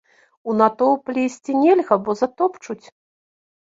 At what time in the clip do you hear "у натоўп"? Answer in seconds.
0.49-1.13